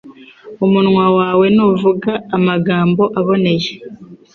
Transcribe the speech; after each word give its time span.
umunwa 0.65 1.05
wawe 1.17 1.45
nuvuga 1.55 2.11
amagambo 2.37 3.03
aboneye 3.19 3.71